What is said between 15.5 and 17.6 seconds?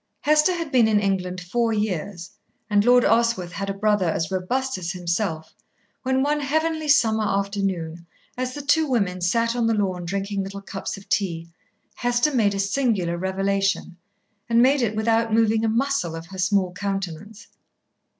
a muscle of her small countenance.